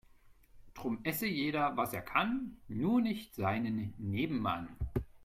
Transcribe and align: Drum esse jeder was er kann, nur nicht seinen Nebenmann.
Drum 0.73 0.99
esse 1.03 1.27
jeder 1.27 1.77
was 1.77 1.93
er 1.93 2.01
kann, 2.01 2.57
nur 2.67 3.01
nicht 3.01 3.35
seinen 3.35 3.93
Nebenmann. 3.99 4.67